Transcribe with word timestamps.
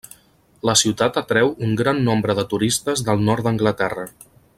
La 0.69 0.73
ciutat 0.81 1.19
atreu 1.21 1.51
un 1.67 1.75
gran 1.81 2.01
nombre 2.07 2.35
de 2.39 2.47
turistes 2.55 3.05
del 3.11 3.23
nord 3.29 3.49
d'Anglaterra. 3.51 4.09